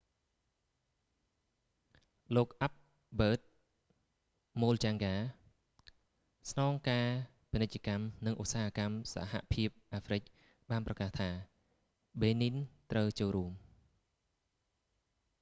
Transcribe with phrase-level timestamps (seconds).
[2.35, 2.77] លោកអាល់
[3.19, 3.39] ប៊ឺត
[4.61, 7.07] មូលចាំងហ្កា albert muchanga ស្នងការ
[7.51, 10.21] ពាណិជ្ជកម្ម និងឧស្សាហកម្មសហភាពអាហ្វ្រិក
[10.69, 11.29] បានប្រកាសថា
[12.21, 12.55] បេនីន benin
[12.91, 13.51] ត្រូវចូលរួម